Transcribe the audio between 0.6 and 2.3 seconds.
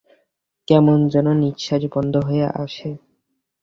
কেমন যেন নিঃশ্বাস বন্ধ